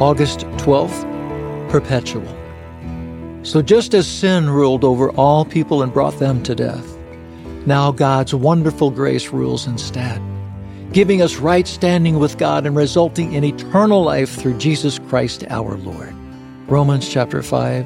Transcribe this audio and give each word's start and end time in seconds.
August 0.00 0.40
12th, 0.58 1.70
perpetual. 1.70 2.24
So 3.42 3.60
just 3.62 3.94
as 3.94 4.06
sin 4.06 4.48
ruled 4.48 4.84
over 4.84 5.10
all 5.10 5.44
people 5.44 5.82
and 5.82 5.92
brought 5.92 6.16
them 6.20 6.40
to 6.44 6.54
death, 6.54 6.96
now 7.66 7.90
God's 7.90 8.32
wonderful 8.32 8.92
grace 8.92 9.30
rules 9.30 9.66
instead, 9.66 10.22
giving 10.92 11.20
us 11.20 11.38
right 11.38 11.66
standing 11.66 12.20
with 12.20 12.38
God 12.38 12.64
and 12.64 12.76
resulting 12.76 13.32
in 13.32 13.42
eternal 13.42 14.04
life 14.04 14.30
through 14.36 14.58
Jesus 14.58 15.00
Christ 15.00 15.42
our 15.50 15.76
Lord. 15.76 16.14
Romans 16.68 17.08
chapter 17.08 17.42
5, 17.42 17.84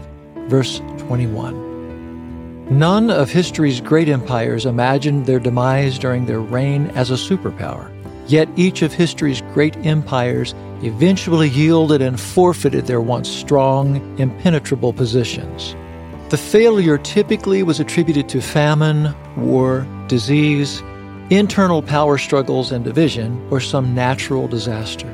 verse 0.48 0.80
21. 0.98 2.78
None 2.78 3.10
of 3.10 3.30
history's 3.30 3.80
great 3.80 4.10
empires 4.10 4.66
imagined 4.66 5.24
their 5.24 5.40
demise 5.40 5.98
during 5.98 6.26
their 6.26 6.40
reign 6.40 6.88
as 6.88 7.10
a 7.10 7.14
superpower. 7.14 7.90
Yet 8.26 8.48
each 8.56 8.82
of 8.82 8.92
history's 8.92 9.42
great 9.52 9.76
empires 9.84 10.54
eventually 10.82 11.48
yielded 11.48 12.02
and 12.02 12.20
forfeited 12.20 12.86
their 12.86 13.00
once 13.00 13.28
strong, 13.28 14.18
impenetrable 14.18 14.92
positions. 14.92 15.74
The 16.30 16.38
failure 16.38 16.98
typically 16.98 17.62
was 17.62 17.78
attributed 17.78 18.28
to 18.30 18.40
famine, 18.40 19.14
war, 19.36 19.86
disease, 20.08 20.82
internal 21.30 21.82
power 21.82 22.18
struggles 22.18 22.72
and 22.72 22.84
division, 22.84 23.46
or 23.50 23.60
some 23.60 23.94
natural 23.94 24.48
disaster. 24.48 25.06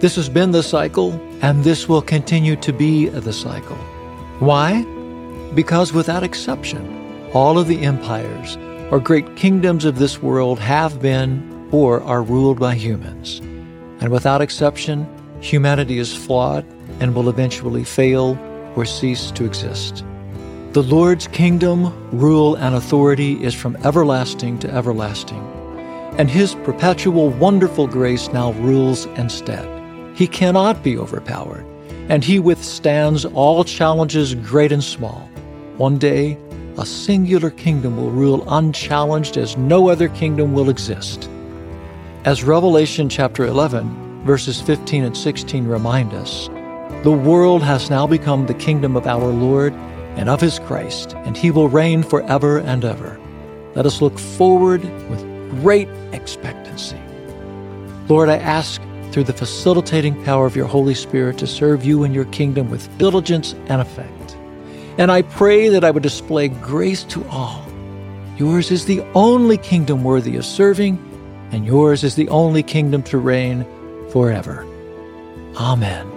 This 0.00 0.16
has 0.16 0.28
been 0.28 0.50
the 0.50 0.62
cycle, 0.62 1.12
and 1.42 1.64
this 1.64 1.88
will 1.88 2.02
continue 2.02 2.56
to 2.56 2.72
be 2.72 3.08
the 3.08 3.32
cycle. 3.32 3.76
Why? 4.38 4.84
Because 5.54 5.92
without 5.92 6.22
exception, 6.22 7.30
all 7.32 7.58
of 7.58 7.68
the 7.68 7.82
empires 7.82 8.56
or 8.90 9.00
great 9.00 9.36
kingdoms 9.36 9.84
of 9.84 9.98
this 9.98 10.22
world 10.22 10.58
have 10.58 11.00
been 11.00 11.53
or 11.74 12.00
are 12.02 12.22
ruled 12.22 12.60
by 12.60 12.72
humans. 12.72 13.40
And 14.00 14.10
without 14.10 14.40
exception, 14.40 15.08
humanity 15.40 15.98
is 15.98 16.14
flawed 16.14 16.64
and 17.00 17.16
will 17.16 17.28
eventually 17.28 17.82
fail 17.82 18.38
or 18.76 18.84
cease 18.84 19.32
to 19.32 19.44
exist. 19.44 20.04
The 20.70 20.84
Lord's 20.84 21.26
kingdom, 21.26 21.92
rule, 22.16 22.54
and 22.54 22.76
authority 22.76 23.42
is 23.42 23.54
from 23.54 23.76
everlasting 23.84 24.60
to 24.60 24.70
everlasting, 24.72 25.42
and 26.16 26.30
His 26.30 26.54
perpetual 26.62 27.30
wonderful 27.30 27.88
grace 27.88 28.28
now 28.28 28.52
rules 28.52 29.06
instead. 29.16 29.66
He 30.16 30.28
cannot 30.28 30.84
be 30.84 30.96
overpowered, 30.96 31.66
and 32.08 32.22
He 32.22 32.38
withstands 32.38 33.24
all 33.24 33.64
challenges, 33.64 34.36
great 34.36 34.70
and 34.70 34.84
small. 34.84 35.28
One 35.76 35.98
day, 35.98 36.38
a 36.78 36.86
singular 36.86 37.50
kingdom 37.50 37.96
will 37.96 38.12
rule 38.12 38.44
unchallenged 38.48 39.36
as 39.36 39.56
no 39.56 39.88
other 39.88 40.08
kingdom 40.08 40.54
will 40.54 40.70
exist. 40.70 41.28
As 42.24 42.42
Revelation 42.42 43.10
chapter 43.10 43.44
11, 43.44 44.24
verses 44.24 44.58
15 44.62 45.04
and 45.04 45.14
16 45.14 45.66
remind 45.66 46.14
us, 46.14 46.48
the 47.02 47.12
world 47.12 47.62
has 47.62 47.90
now 47.90 48.06
become 48.06 48.46
the 48.46 48.54
kingdom 48.54 48.96
of 48.96 49.06
our 49.06 49.26
Lord 49.28 49.74
and 50.16 50.30
of 50.30 50.40
his 50.40 50.58
Christ, 50.60 51.12
and 51.26 51.36
he 51.36 51.50
will 51.50 51.68
reign 51.68 52.02
forever 52.02 52.60
and 52.60 52.82
ever. 52.82 53.20
Let 53.74 53.84
us 53.84 54.00
look 54.00 54.18
forward 54.18 54.82
with 55.10 55.20
great 55.60 55.86
expectancy. 56.12 56.98
Lord, 58.08 58.30
I 58.30 58.38
ask 58.38 58.80
through 59.12 59.24
the 59.24 59.34
facilitating 59.34 60.24
power 60.24 60.46
of 60.46 60.56
your 60.56 60.66
Holy 60.66 60.94
Spirit 60.94 61.36
to 61.40 61.46
serve 61.46 61.84
you 61.84 62.04
and 62.04 62.14
your 62.14 62.24
kingdom 62.26 62.70
with 62.70 62.88
diligence 62.96 63.52
and 63.66 63.82
effect. 63.82 64.34
And 64.96 65.12
I 65.12 65.20
pray 65.20 65.68
that 65.68 65.84
I 65.84 65.90
would 65.90 66.02
display 66.02 66.48
grace 66.48 67.04
to 67.04 67.22
all. 67.28 67.66
Yours 68.38 68.70
is 68.70 68.86
the 68.86 69.02
only 69.14 69.58
kingdom 69.58 70.02
worthy 70.02 70.36
of 70.36 70.46
serving, 70.46 71.10
and 71.54 71.64
yours 71.64 72.02
is 72.02 72.16
the 72.16 72.28
only 72.30 72.64
kingdom 72.64 73.00
to 73.04 73.16
reign 73.16 73.64
forever. 74.10 74.66
Amen. 75.56 76.10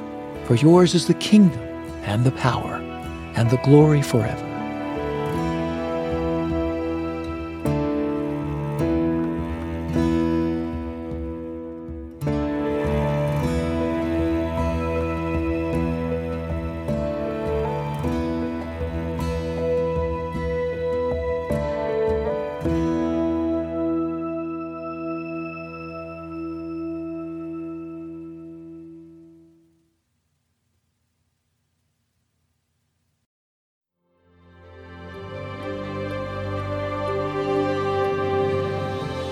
For 0.46 0.56
yours 0.56 0.96
is 0.96 1.06
the 1.06 1.14
kingdom 1.14 1.62
and 2.06 2.24
the 2.24 2.32
power 2.32 2.74
and 3.36 3.48
the 3.52 3.58
glory 3.58 4.02
forever. 4.02 4.57